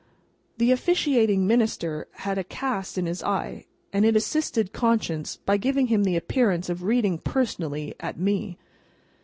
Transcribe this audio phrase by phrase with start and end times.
[0.57, 5.89] The officiating minister had a cast in his eye, and it assisted conscience by giving
[5.93, 8.57] him the appearance of reading personally at me.